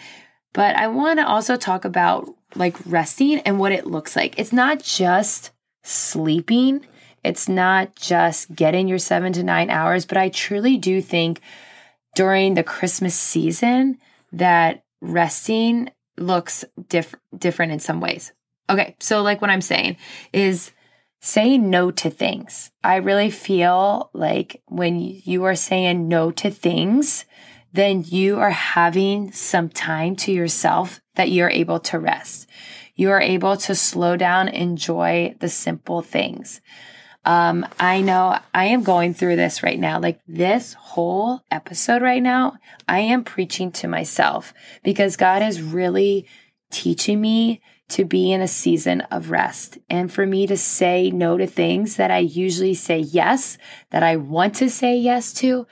But 0.52 0.76
i 0.76 0.86
want 0.86 1.18
to 1.18 1.26
also 1.26 1.56
talk 1.56 1.84
about 1.84 2.28
like 2.54 2.76
resting 2.86 3.40
and 3.40 3.58
what 3.58 3.72
it 3.72 3.86
looks 3.86 4.14
like. 4.14 4.38
It's 4.38 4.52
not 4.52 4.82
just 4.82 5.50
sleeping. 5.82 6.86
It's 7.24 7.48
not 7.48 7.96
just 7.96 8.54
getting 8.54 8.86
your 8.86 8.98
seven 8.98 9.32
to 9.32 9.42
nine 9.42 9.70
hours 9.70 10.04
but 10.04 10.18
i 10.18 10.28
truly 10.28 10.76
do 10.76 11.00
think 11.00 11.40
during 12.14 12.52
the 12.52 12.62
christmas 12.62 13.14
season 13.14 13.98
that 14.32 14.84
resting 15.00 15.90
looks 16.16 16.64
diff- 16.88 17.14
different 17.36 17.72
in 17.72 17.80
some 17.80 18.00
ways. 18.00 18.32
Okay, 18.68 18.96
so 18.98 19.22
like 19.22 19.40
what 19.40 19.50
I'm 19.50 19.60
saying 19.60 19.96
is 20.32 20.72
say 21.20 21.58
no 21.58 21.90
to 21.90 22.10
things. 22.10 22.70
I 22.82 22.96
really 22.96 23.30
feel 23.30 24.10
like 24.12 24.62
when 24.66 25.00
you 25.00 25.44
are 25.44 25.54
saying 25.54 26.08
no 26.08 26.30
to 26.32 26.50
things, 26.50 27.24
then 27.72 28.04
you 28.06 28.38
are 28.38 28.50
having 28.50 29.32
some 29.32 29.68
time 29.68 30.16
to 30.16 30.32
yourself 30.32 31.00
that 31.16 31.30
you're 31.30 31.50
able 31.50 31.80
to 31.80 31.98
rest. 31.98 32.48
You 32.94 33.10
are 33.10 33.20
able 33.20 33.56
to 33.56 33.74
slow 33.74 34.16
down, 34.16 34.48
enjoy 34.48 35.34
the 35.40 35.48
simple 35.48 36.00
things. 36.00 36.60
Um, 37.24 37.66
I 37.80 38.00
know 38.02 38.38
I 38.52 38.66
am 38.66 38.82
going 38.82 39.14
through 39.14 39.36
this 39.36 39.62
right 39.62 39.78
now. 39.78 39.98
Like 39.98 40.20
this 40.26 40.74
whole 40.74 41.40
episode 41.50 42.02
right 42.02 42.22
now, 42.22 42.58
I 42.86 43.00
am 43.00 43.24
preaching 43.24 43.72
to 43.72 43.88
myself 43.88 44.52
because 44.82 45.16
God 45.16 45.42
is 45.42 45.62
really 45.62 46.26
teaching 46.70 47.20
me 47.20 47.62
to 47.90 48.04
be 48.04 48.32
in 48.32 48.40
a 48.40 48.48
season 48.48 49.02
of 49.02 49.30
rest 49.30 49.78
and 49.88 50.12
for 50.12 50.26
me 50.26 50.46
to 50.46 50.56
say 50.56 51.10
no 51.10 51.36
to 51.36 51.46
things 51.46 51.96
that 51.96 52.10
I 52.10 52.18
usually 52.18 52.74
say 52.74 52.98
yes, 52.98 53.58
that 53.90 54.02
I 54.02 54.16
want 54.16 54.56
to 54.56 54.70
say 54.70 54.96
yes 54.96 55.32
to. 55.34 55.66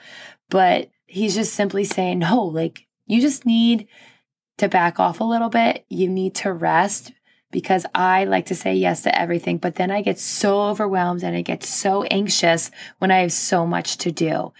But 0.49 0.89
He's 1.13 1.35
just 1.35 1.53
simply 1.53 1.83
saying, 1.83 2.17
no, 2.17 2.41
like 2.41 2.87
you 3.05 3.21
just 3.21 3.45
need 3.45 3.87
to 4.57 4.67
back 4.67 4.99
off 4.99 5.19
a 5.19 5.23
little 5.23 5.49
bit. 5.49 5.85
You 5.87 6.09
need 6.09 6.33
to 6.37 6.51
rest 6.51 7.11
because 7.53 7.85
I 7.95 8.25
like 8.25 8.47
to 8.47 8.55
say 8.55 8.75
yes 8.75 9.03
to 9.03 9.17
everything, 9.17 9.59
but 9.59 9.75
then 9.75 9.91
I 9.91 10.01
get 10.01 10.19
so 10.19 10.63
overwhelmed 10.63 11.23
and 11.23 11.37
I 11.37 11.41
get 11.41 11.63
so 11.63 12.03
anxious 12.03 12.71
when 12.97 13.11
I 13.11 13.19
have 13.19 13.31
so 13.31 13.65
much 13.65 13.97
to 13.99 14.11
do. 14.11 14.51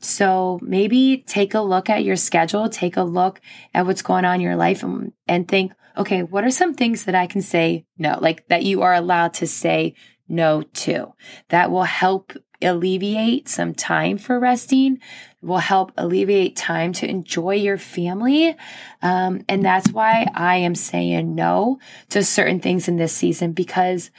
So 0.00 0.58
maybe 0.60 1.24
take 1.26 1.54
a 1.54 1.60
look 1.60 1.88
at 1.88 2.04
your 2.04 2.16
schedule, 2.16 2.68
take 2.68 2.96
a 2.96 3.02
look 3.02 3.40
at 3.72 3.86
what's 3.86 4.02
going 4.02 4.24
on 4.24 4.36
in 4.36 4.40
your 4.40 4.56
life 4.56 4.82
and, 4.82 5.12
and 5.28 5.46
think, 5.46 5.72
okay, 5.96 6.22
what 6.22 6.44
are 6.44 6.50
some 6.50 6.74
things 6.74 7.04
that 7.04 7.14
I 7.14 7.26
can 7.26 7.40
say 7.40 7.86
no, 7.96 8.18
like 8.20 8.46
that 8.48 8.64
you 8.64 8.82
are 8.82 8.94
allowed 8.94 9.34
to 9.34 9.46
say 9.46 9.94
no 10.28 10.62
to 10.62 11.14
that 11.48 11.70
will 11.70 11.84
help 11.84 12.32
alleviate 12.62 13.48
some 13.48 13.74
time 13.74 14.18
for 14.18 14.38
resting, 14.38 15.00
will 15.42 15.58
help 15.58 15.92
alleviate 15.96 16.56
time 16.56 16.92
to 16.94 17.08
enjoy 17.08 17.54
your 17.54 17.78
family. 17.78 18.56
Um, 19.02 19.42
and 19.48 19.64
that's 19.64 19.90
why 19.90 20.26
I 20.34 20.56
am 20.56 20.74
saying 20.74 21.34
no 21.34 21.78
to 22.10 22.22
certain 22.22 22.60
things 22.60 22.88
in 22.88 22.96
this 22.96 23.12
season 23.14 23.52
because, 23.52 24.10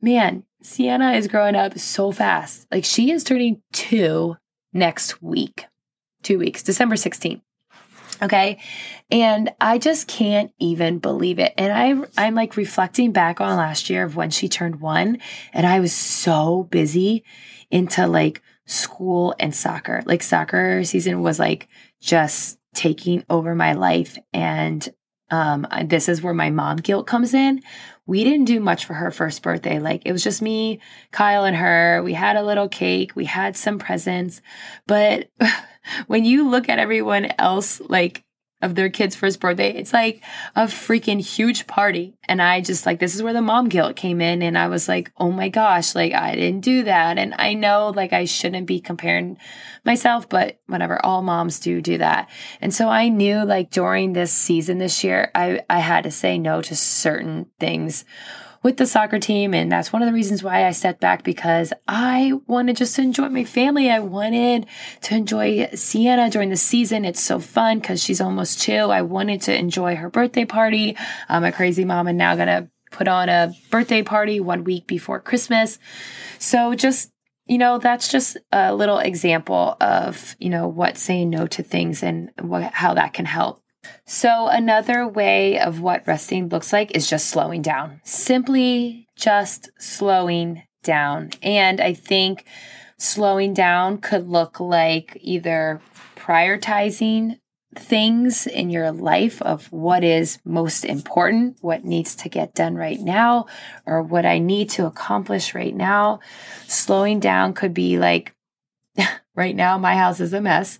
man, 0.00 0.44
Sienna 0.62 1.12
is 1.12 1.28
growing 1.28 1.54
up 1.54 1.78
so 1.78 2.10
fast. 2.10 2.66
Like 2.70 2.84
she 2.84 3.10
is 3.10 3.22
turning 3.22 3.62
two 3.72 4.36
next 4.72 5.22
week, 5.22 5.66
two 6.22 6.38
weeks, 6.38 6.62
December 6.62 6.96
16th. 6.96 7.42
Okay. 8.22 8.60
And 9.10 9.52
I 9.60 9.78
just 9.78 10.08
can't 10.08 10.52
even 10.58 10.98
believe 10.98 11.38
it. 11.38 11.52
And 11.58 11.72
I, 11.72 12.06
I'm 12.26 12.34
like 12.34 12.56
reflecting 12.56 13.12
back 13.12 13.40
on 13.40 13.56
last 13.56 13.90
year 13.90 14.04
of 14.04 14.16
when 14.16 14.30
she 14.30 14.48
turned 14.48 14.80
one 14.80 15.18
and 15.52 15.66
I 15.66 15.80
was 15.80 15.92
so 15.92 16.64
busy 16.70 17.24
into 17.70 18.06
like 18.06 18.42
school 18.66 19.34
and 19.38 19.54
soccer. 19.54 20.02
Like 20.06 20.22
soccer 20.22 20.84
season 20.84 21.22
was 21.22 21.38
like 21.38 21.68
just 22.00 22.58
taking 22.74 23.24
over 23.28 23.54
my 23.54 23.74
life. 23.74 24.18
And 24.32 24.88
um, 25.30 25.66
this 25.84 26.08
is 26.08 26.22
where 26.22 26.34
my 26.34 26.50
mom 26.50 26.78
guilt 26.78 27.06
comes 27.06 27.34
in. 27.34 27.62
We 28.06 28.24
didn't 28.24 28.44
do 28.44 28.60
much 28.60 28.84
for 28.84 28.94
her 28.94 29.10
first 29.10 29.42
birthday. 29.42 29.78
Like 29.78 30.02
it 30.04 30.12
was 30.12 30.22
just 30.22 30.42
me, 30.42 30.80
Kyle, 31.10 31.44
and 31.44 31.56
her. 31.56 32.02
We 32.02 32.12
had 32.12 32.36
a 32.36 32.42
little 32.42 32.68
cake, 32.68 33.16
we 33.16 33.24
had 33.24 33.56
some 33.56 33.78
presents. 33.78 34.42
But 34.86 35.30
when 36.06 36.24
you 36.24 36.48
look 36.48 36.68
at 36.68 36.78
everyone 36.78 37.32
else, 37.38 37.80
like 37.80 38.24
of 38.64 38.74
their 38.74 38.88
kid's 38.88 39.14
first 39.14 39.40
birthday. 39.40 39.74
It's 39.74 39.92
like 39.92 40.22
a 40.56 40.64
freaking 40.64 41.20
huge 41.20 41.66
party. 41.66 42.16
And 42.26 42.40
I 42.40 42.62
just 42.62 42.86
like, 42.86 42.98
this 42.98 43.14
is 43.14 43.22
where 43.22 43.34
the 43.34 43.42
mom 43.42 43.68
guilt 43.68 43.94
came 43.94 44.22
in. 44.22 44.40
And 44.40 44.56
I 44.56 44.68
was 44.68 44.88
like, 44.88 45.12
oh 45.18 45.30
my 45.30 45.50
gosh, 45.50 45.94
like 45.94 46.14
I 46.14 46.34
didn't 46.34 46.62
do 46.62 46.84
that. 46.84 47.18
And 47.18 47.34
I 47.36 47.52
know 47.52 47.92
like 47.94 48.14
I 48.14 48.24
shouldn't 48.24 48.66
be 48.66 48.80
comparing 48.80 49.36
myself, 49.84 50.28
but 50.28 50.58
whatever, 50.66 51.04
all 51.04 51.20
moms 51.20 51.60
do 51.60 51.82
do 51.82 51.98
that. 51.98 52.30
And 52.62 52.74
so 52.74 52.88
I 52.88 53.10
knew 53.10 53.44
like 53.44 53.70
during 53.70 54.14
this 54.14 54.32
season 54.32 54.78
this 54.78 55.04
year, 55.04 55.30
I, 55.34 55.60
I 55.68 55.80
had 55.80 56.04
to 56.04 56.10
say 56.10 56.38
no 56.38 56.62
to 56.62 56.74
certain 56.74 57.46
things 57.60 58.06
with 58.64 58.78
the 58.78 58.86
soccer 58.86 59.20
team. 59.20 59.54
And 59.54 59.70
that's 59.70 59.92
one 59.92 60.02
of 60.02 60.06
the 60.06 60.12
reasons 60.12 60.42
why 60.42 60.66
I 60.66 60.72
stepped 60.72 61.00
back 61.00 61.22
because 61.22 61.72
I 61.86 62.32
wanted 62.46 62.78
just 62.78 62.96
to 62.96 63.02
enjoy 63.02 63.28
my 63.28 63.44
family. 63.44 63.90
I 63.90 64.00
wanted 64.00 64.66
to 65.02 65.14
enjoy 65.14 65.68
Sienna 65.74 66.30
during 66.30 66.48
the 66.48 66.56
season. 66.56 67.04
It's 67.04 67.22
so 67.22 67.38
fun 67.38 67.78
because 67.78 68.02
she's 68.02 68.22
almost 68.22 68.62
two. 68.62 68.72
I 68.72 69.02
wanted 69.02 69.42
to 69.42 69.56
enjoy 69.56 69.94
her 69.96 70.08
birthday 70.08 70.46
party. 70.46 70.96
I'm 71.28 71.44
a 71.44 71.52
crazy 71.52 71.84
mom 71.84 72.08
and 72.08 72.18
now 72.18 72.34
gonna 72.34 72.70
put 72.90 73.06
on 73.06 73.28
a 73.28 73.52
birthday 73.70 74.02
party 74.02 74.40
one 74.40 74.64
week 74.64 74.86
before 74.86 75.20
Christmas. 75.20 75.78
So 76.38 76.74
just 76.74 77.10
you 77.46 77.58
know 77.58 77.76
that's 77.78 78.10
just 78.10 78.38
a 78.52 78.74
little 78.74 78.98
example 78.98 79.76
of 79.80 80.34
you 80.38 80.48
know 80.48 80.66
what 80.66 80.96
saying 80.96 81.28
no 81.28 81.46
to 81.48 81.62
things 81.62 82.02
and 82.02 82.30
what, 82.40 82.72
how 82.72 82.94
that 82.94 83.12
can 83.12 83.26
help 83.26 83.63
so, 84.06 84.48
another 84.48 85.06
way 85.06 85.58
of 85.58 85.80
what 85.80 86.06
resting 86.06 86.48
looks 86.48 86.72
like 86.72 86.94
is 86.96 87.08
just 87.08 87.28
slowing 87.28 87.62
down, 87.62 88.00
simply 88.04 89.06
just 89.16 89.70
slowing 89.78 90.62
down. 90.82 91.30
And 91.42 91.80
I 91.80 91.94
think 91.94 92.44
slowing 92.98 93.54
down 93.54 93.98
could 93.98 94.28
look 94.28 94.60
like 94.60 95.18
either 95.20 95.80
prioritizing 96.16 97.38
things 97.76 98.46
in 98.46 98.70
your 98.70 98.92
life 98.92 99.42
of 99.42 99.70
what 99.72 100.04
is 100.04 100.38
most 100.44 100.84
important, 100.84 101.58
what 101.60 101.84
needs 101.84 102.14
to 102.14 102.28
get 102.28 102.54
done 102.54 102.76
right 102.76 103.00
now, 103.00 103.46
or 103.86 104.02
what 104.02 104.24
I 104.24 104.38
need 104.38 104.70
to 104.70 104.86
accomplish 104.86 105.54
right 105.54 105.74
now. 105.74 106.20
Slowing 106.66 107.20
down 107.20 107.54
could 107.54 107.74
be 107.74 107.98
like, 107.98 108.34
right 109.34 109.56
now, 109.56 109.76
my 109.78 109.96
house 109.96 110.20
is 110.20 110.32
a 110.32 110.40
mess. 110.40 110.78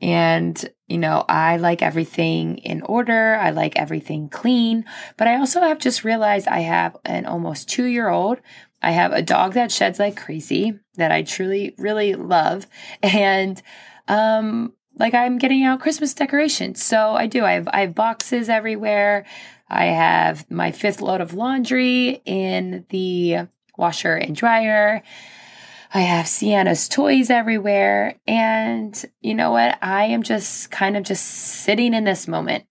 And, 0.00 0.64
you 0.90 0.98
know, 0.98 1.24
I 1.28 1.56
like 1.56 1.82
everything 1.82 2.58
in 2.58 2.82
order. 2.82 3.36
I 3.36 3.50
like 3.50 3.76
everything 3.76 4.28
clean. 4.28 4.84
But 5.16 5.28
I 5.28 5.36
also 5.36 5.60
have 5.60 5.78
just 5.78 6.04
realized 6.04 6.48
I 6.48 6.60
have 6.60 6.96
an 7.04 7.26
almost 7.26 7.68
two 7.68 7.84
year 7.84 8.08
old. 8.08 8.38
I 8.82 8.90
have 8.90 9.12
a 9.12 9.22
dog 9.22 9.54
that 9.54 9.70
sheds 9.70 9.98
like 9.98 10.16
crazy 10.16 10.78
that 10.96 11.12
I 11.12 11.22
truly, 11.22 11.74
really 11.78 12.14
love. 12.14 12.66
And, 13.02 13.60
um, 14.08 14.72
like 14.98 15.14
I'm 15.14 15.38
getting 15.38 15.62
out 15.64 15.80
Christmas 15.80 16.12
decorations. 16.12 16.82
So 16.82 17.14
I 17.14 17.26
do. 17.26 17.44
I 17.44 17.52
have 17.52 17.68
I 17.68 17.80
have 17.82 17.94
boxes 17.94 18.48
everywhere. 18.48 19.24
I 19.68 19.86
have 19.86 20.50
my 20.50 20.72
fifth 20.72 21.00
load 21.00 21.20
of 21.20 21.32
laundry 21.32 22.20
in 22.26 22.84
the 22.90 23.48
washer 23.78 24.14
and 24.14 24.34
dryer. 24.36 25.02
I 25.92 26.02
have 26.02 26.28
Sienna's 26.28 26.88
toys 26.88 27.30
everywhere. 27.30 28.14
And 28.26 29.04
you 29.20 29.34
know 29.34 29.50
what? 29.50 29.78
I 29.82 30.04
am 30.04 30.22
just 30.22 30.70
kind 30.70 30.96
of 30.96 31.02
just 31.02 31.24
sitting 31.24 31.94
in 31.94 32.04
this 32.04 32.28
moment 32.28 32.64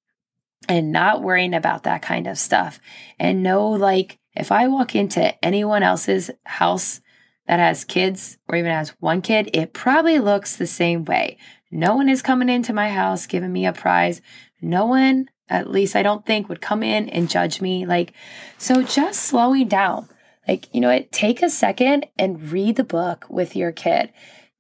and 0.70 0.92
not 0.92 1.22
worrying 1.22 1.54
about 1.54 1.84
that 1.84 2.02
kind 2.02 2.28
of 2.28 2.38
stuff. 2.38 2.80
And 3.20 3.44
know, 3.44 3.70
like, 3.70 4.20
if 4.36 4.52
I 4.52 4.68
walk 4.68 4.96
into 4.96 5.44
anyone 5.44 5.84
else's 5.84 6.32
house 6.46 7.02
that 7.48 7.60
has 7.60 7.84
kids 7.84 8.38
or 8.48 8.56
even 8.56 8.72
has 8.72 8.96
one 9.00 9.22
kid, 9.22 9.50
it 9.54 9.74
probably 9.74 10.20
looks 10.20 10.56
the 10.56 10.68
same 10.68 11.04
way. 11.04 11.38
No 11.72 11.96
one 11.96 12.08
is 12.08 12.22
coming 12.22 12.50
into 12.50 12.72
my 12.72 12.90
house 12.90 13.28
giving 13.28 13.52
me 13.52 13.66
a 13.66 13.74
prize. 13.74 14.22
No 14.62 14.86
one, 14.86 15.30
at 15.50 15.70
least 15.70 15.96
I 15.96 16.04
don't 16.04 16.26
think, 16.26 16.48
would 16.48 16.62
come 16.62 16.84
in 16.84 17.10
and 17.10 17.30
judge 17.30 17.60
me. 17.60 17.86
Like, 17.86 18.14
so 18.58 18.82
just 18.82 19.24
slowing 19.24 19.68
down 19.68 20.08
like, 20.50 20.74
you 20.74 20.82
know 20.82 20.92
what? 20.92 21.12
Take 21.12 21.44
a 21.44 21.50
second 21.50 22.08
and 22.18 22.52
read 22.52 22.76
the 22.76 22.84
book 22.84 23.28
with 23.30 23.56
your 23.56 23.72
kid. 23.72 24.12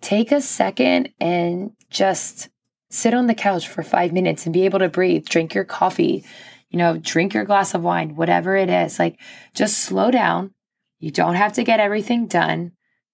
Take 0.01 0.31
a 0.31 0.39
second 0.39 1.10
and 1.19 1.72
just 1.89 2.50
sit 2.91 3.15
on 3.15 3.25
the 3.25 3.34
couch 3.34 3.67
for 3.67 3.81
five 3.81 4.13
minutes 4.13 4.46
and 4.46 4.53
be 4.53 4.65
able 4.65 4.77
to 4.79 4.88
breathe, 4.88 5.25
drink 5.25 5.55
your 5.55 5.63
coffee, 5.63 6.24
you 6.69 6.77
know, 6.77 6.98
drink 6.98 7.34
your 7.34 7.43
glass 7.43 7.74
of 7.74 7.81
wine, 7.81 8.15
whatever 8.15 8.55
it 8.55 8.69
is. 8.69 9.00
Like, 9.00 9.19
just 9.55 9.79
slow 9.79 10.12
down. 10.12 10.53
You 11.00 11.10
don't 11.10 11.34
have 11.34 11.53
to 11.53 11.63
get 11.63 11.79
everything 11.79 12.27
done. 12.27 12.74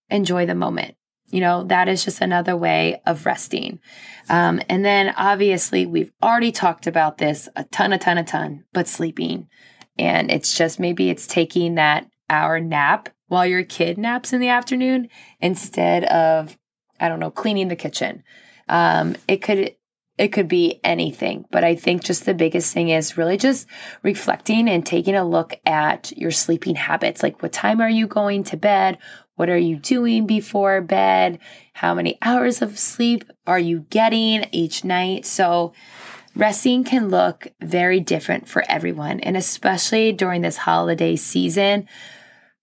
Enjoy 0.10 0.46
the 0.46 0.54
moment. 0.54 0.96
You 1.30 1.40
know, 1.40 1.64
that 1.64 1.88
is 1.88 2.04
just 2.04 2.20
another 2.20 2.58
way 2.58 3.02
of 3.06 3.26
resting. 3.26 3.80
Um, 4.28 4.62
and 4.68 4.84
then 4.84 5.14
obviously, 5.16 5.86
we've 5.86 6.12
already 6.22 6.52
talked 6.52 6.88
about 6.88 7.20
this 7.20 7.48
a 7.56 7.64
ton, 7.64 7.94
a 7.94 7.98
ton, 7.98 8.18
a 8.18 8.26
ton, 8.26 8.66
but 8.74 8.90
sleeping 8.90 9.48
And 9.98 10.30
it's 10.30 10.58
just 10.58 10.78
maybe 10.78 11.10
it's 11.10 11.26
taking 11.26 11.76
that 11.76 12.08
hour 12.30 12.60
nap 12.60 13.10
while 13.28 13.46
your 13.46 13.64
kid 13.64 13.98
naps 13.98 14.34
in 14.34 14.40
the 14.40 14.50
afternoon 14.50 15.10
instead 15.40 16.06
of, 16.06 16.58
I 17.00 17.10
don't 17.10 17.20
know, 17.20 17.32
cleaning 17.32 17.68
the 17.68 17.76
kitchen. 17.76 18.24
Um, 18.68 19.16
it 19.28 19.42
could 19.42 19.76
it 20.18 20.30
could 20.30 20.48
be 20.48 20.80
anything, 20.84 21.46
but 21.52 21.66
I 21.66 21.76
think 21.76 22.04
just 22.04 22.26
the 22.26 22.34
biggest 22.34 22.74
thing 22.74 22.88
is 22.88 23.18
really 23.18 23.36
just 23.36 23.68
reflecting 24.02 24.70
and 24.70 24.86
taking 24.86 25.16
a 25.16 25.28
look 25.28 25.60
at 25.66 26.14
your 26.18 26.32
sleeping 26.32 26.76
habits. 26.76 27.22
Like, 27.22 27.42
what 27.42 27.52
time 27.52 27.82
are 27.82 27.90
you 27.90 28.08
going 28.08 28.46
to 28.46 28.58
bed? 28.58 28.98
What 29.36 29.50
are 29.50 29.58
you 29.58 29.76
doing 29.76 30.26
before 30.26 30.80
bed? 30.80 31.40
How 31.74 31.94
many 31.94 32.18
hours 32.22 32.62
of 32.62 32.80
sleep 32.80 33.26
are 33.46 33.60
you 33.60 33.80
getting 33.90 34.46
each 34.54 34.86
night? 34.86 35.26
So, 35.26 35.74
resting 36.34 36.86
can 36.86 37.10
look 37.10 37.48
very 37.60 38.00
different 38.00 38.48
for 38.48 38.64
everyone. 38.70 39.20
And 39.20 39.36
especially 39.36 40.14
during 40.14 40.42
this 40.42 40.58
holiday 40.58 41.18
season, 41.18 41.90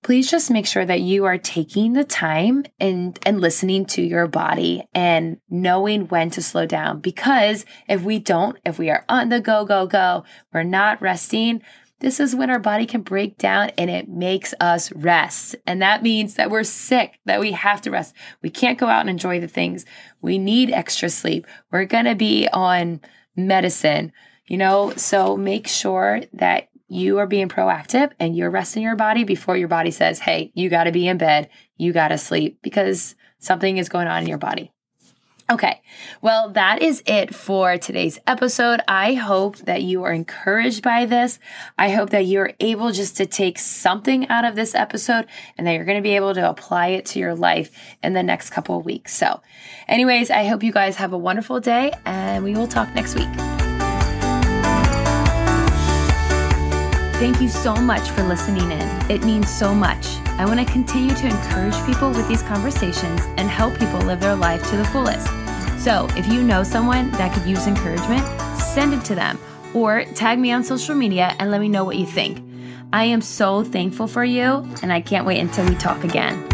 please 0.02 0.30
just 0.30 0.50
make 0.50 0.66
sure 0.66 0.84
that 0.84 1.00
you 1.00 1.24
are 1.24 1.38
taking 1.38 1.92
the 1.92 2.04
time 2.04 2.64
and, 2.80 3.18
and 3.24 3.40
listening 3.40 3.86
to 3.86 4.02
your 4.02 4.26
body 4.26 4.84
and 4.94 5.38
knowing 5.48 6.08
when 6.08 6.28
to 6.30 6.42
slow 6.42 6.66
down. 6.66 7.00
Because 7.00 7.64
if 7.88 8.02
we 8.02 8.18
don't, 8.18 8.58
if 8.64 8.78
we 8.78 8.90
are 8.90 9.04
on 9.08 9.28
the 9.28 9.40
go, 9.40 9.64
go, 9.64 9.86
go, 9.86 10.24
we're 10.52 10.64
not 10.64 11.00
resting, 11.00 11.62
this 12.00 12.18
is 12.18 12.34
when 12.34 12.50
our 12.50 12.58
body 12.58 12.84
can 12.84 13.02
break 13.02 13.38
down 13.38 13.70
and 13.78 13.88
it 13.88 14.08
makes 14.08 14.52
us 14.58 14.90
rest. 14.90 15.54
And 15.68 15.80
that 15.82 16.02
means 16.02 16.34
that 16.34 16.50
we're 16.50 16.64
sick, 16.64 17.20
that 17.26 17.38
we 17.38 17.52
have 17.52 17.80
to 17.82 17.92
rest. 17.92 18.16
We 18.42 18.50
can't 18.50 18.78
go 18.78 18.88
out 18.88 19.02
and 19.02 19.10
enjoy 19.10 19.38
the 19.38 19.46
things. 19.46 19.86
We 20.20 20.36
need 20.36 20.72
extra 20.72 21.08
sleep. 21.08 21.46
We're 21.70 21.84
going 21.84 22.06
to 22.06 22.16
be 22.16 22.48
on 22.52 23.02
medicine, 23.36 24.12
you 24.48 24.56
know? 24.56 24.92
So 24.96 25.36
make 25.36 25.68
sure 25.68 26.22
that 26.32 26.70
you 26.92 27.18
are 27.18 27.26
being 27.26 27.48
proactive 27.48 28.12
and 28.20 28.36
you're 28.36 28.50
resting 28.50 28.82
your 28.82 28.96
body 28.96 29.24
before 29.24 29.56
your 29.56 29.68
body 29.68 29.90
says, 29.90 30.18
hey, 30.18 30.52
you 30.54 30.68
got 30.68 30.84
to 30.84 30.92
be 30.92 31.08
in 31.08 31.16
bed, 31.16 31.48
you 31.78 31.92
got 31.92 32.08
to 32.08 32.18
sleep 32.18 32.58
because 32.62 33.14
something 33.38 33.78
is 33.78 33.88
going 33.88 34.06
on 34.06 34.22
in 34.22 34.28
your 34.28 34.38
body. 34.38 34.70
Okay, 35.50 35.82
well, 36.20 36.50
that 36.50 36.82
is 36.82 37.02
it 37.04 37.34
for 37.34 37.76
today's 37.76 38.18
episode. 38.26 38.80
I 38.86 39.14
hope 39.14 39.56
that 39.58 39.82
you 39.82 40.04
are 40.04 40.12
encouraged 40.12 40.82
by 40.82 41.04
this. 41.04 41.38
I 41.76 41.90
hope 41.90 42.10
that 42.10 42.26
you're 42.26 42.52
able 42.60 42.92
just 42.92 43.16
to 43.16 43.26
take 43.26 43.58
something 43.58 44.28
out 44.28 44.44
of 44.44 44.54
this 44.54 44.74
episode 44.74 45.26
and 45.58 45.66
that 45.66 45.72
you're 45.72 45.84
going 45.84 45.98
to 45.98 46.02
be 46.02 46.16
able 46.16 46.34
to 46.34 46.48
apply 46.48 46.88
it 46.88 47.06
to 47.06 47.18
your 47.18 47.34
life 47.34 47.74
in 48.02 48.12
the 48.12 48.22
next 48.22 48.50
couple 48.50 48.78
of 48.78 48.84
weeks. 48.84 49.14
So, 49.14 49.40
anyways, 49.88 50.30
I 50.30 50.44
hope 50.44 50.62
you 50.62 50.72
guys 50.72 50.96
have 50.96 51.12
a 51.12 51.18
wonderful 51.18 51.58
day 51.58 51.92
and 52.04 52.44
we 52.44 52.54
will 52.54 52.68
talk 52.68 52.94
next 52.94 53.14
week. 53.14 53.51
Thank 57.22 57.40
you 57.40 57.48
so 57.48 57.76
much 57.76 58.10
for 58.10 58.24
listening 58.24 58.72
in. 58.72 58.80
It 59.08 59.22
means 59.22 59.48
so 59.48 59.72
much. 59.72 60.16
I 60.40 60.44
want 60.44 60.58
to 60.58 60.66
continue 60.66 61.14
to 61.14 61.26
encourage 61.28 61.86
people 61.86 62.10
with 62.10 62.26
these 62.26 62.42
conversations 62.42 63.20
and 63.36 63.48
help 63.48 63.78
people 63.78 64.00
live 64.00 64.18
their 64.18 64.34
life 64.34 64.68
to 64.70 64.76
the 64.76 64.84
fullest. 64.86 65.28
So, 65.80 66.08
if 66.16 66.26
you 66.26 66.42
know 66.42 66.64
someone 66.64 67.12
that 67.12 67.32
could 67.32 67.48
use 67.48 67.68
encouragement, 67.68 68.26
send 68.58 68.92
it 68.92 69.04
to 69.04 69.14
them 69.14 69.38
or 69.72 70.02
tag 70.16 70.40
me 70.40 70.50
on 70.50 70.64
social 70.64 70.96
media 70.96 71.36
and 71.38 71.52
let 71.52 71.60
me 71.60 71.68
know 71.68 71.84
what 71.84 71.96
you 71.96 72.06
think. 72.06 72.42
I 72.92 73.04
am 73.04 73.20
so 73.20 73.62
thankful 73.62 74.08
for 74.08 74.24
you, 74.24 74.68
and 74.82 74.92
I 74.92 75.00
can't 75.00 75.24
wait 75.24 75.38
until 75.38 75.68
we 75.68 75.76
talk 75.76 76.02
again. 76.02 76.51